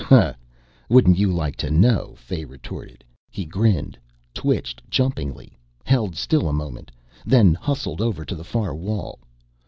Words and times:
"Ha, 0.05 0.33
wouldn't 0.89 1.19
you 1.19 1.31
like 1.31 1.55
to 1.57 1.69
know?" 1.69 2.15
Fay 2.17 2.43
retorted. 2.43 3.03
He 3.29 3.45
grinned, 3.45 3.99
twitched 4.33 4.81
jumpingly, 4.89 5.55
held 5.83 6.15
still 6.15 6.47
a 6.49 6.53
moment, 6.53 6.89
then 7.23 7.53
hustled 7.53 8.01
over 8.01 8.25
to 8.25 8.33
the 8.35 8.43
far 8.43 8.73
wall. 8.75 9.19